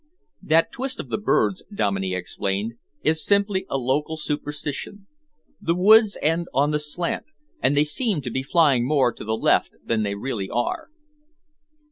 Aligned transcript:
"That 0.41 0.71
twist 0.71 0.99
of 0.99 1.09
the 1.09 1.19
birds," 1.19 1.61
Dominey 1.71 2.15
explained, 2.15 2.73
"is 3.03 3.23
simply 3.23 3.67
a 3.69 3.77
local 3.77 4.17
superstition. 4.17 5.05
The 5.61 5.75
wood 5.75 6.05
ends 6.23 6.49
on 6.55 6.71
the 6.71 6.79
slant, 6.79 7.25
and 7.61 7.77
they 7.77 7.83
seem 7.83 8.19
to 8.21 8.31
be 8.31 8.41
flying 8.41 8.83
more 8.87 9.13
to 9.13 9.23
the 9.23 9.37
left 9.37 9.75
than 9.85 10.01
they 10.01 10.15
really 10.15 10.49
are." 10.49 10.89